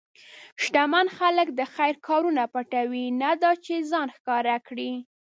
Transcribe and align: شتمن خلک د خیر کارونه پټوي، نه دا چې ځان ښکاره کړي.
شتمن 0.61 1.07
خلک 1.17 1.47
د 1.59 1.61
خیر 1.73 1.95
کارونه 2.07 2.43
پټوي، 2.53 3.05
نه 3.21 3.31
دا 3.41 3.51
چې 3.65 3.75
ځان 3.91 4.07
ښکاره 4.15 4.55
کړي. 4.67 4.91